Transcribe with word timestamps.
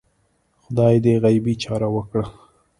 خدای 0.63 0.95
دې 1.05 1.13
غیبي 1.23 1.53
چاره 1.63 1.87
وکړه 1.95 2.25